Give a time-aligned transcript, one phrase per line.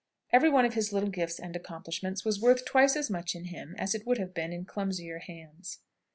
[0.33, 3.75] Every one of his little gifts and accomplishments was worth twice as much in him
[3.77, 5.77] as it would have been in clumsier hands.